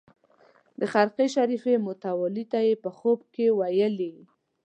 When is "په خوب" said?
2.83-3.19